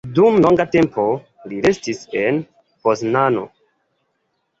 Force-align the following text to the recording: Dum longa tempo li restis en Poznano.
Dum 0.17 0.35
longa 0.43 0.63
tempo 0.75 1.03
li 1.51 1.59
restis 1.65 2.01
en 2.21 2.39
Poznano. 2.87 3.45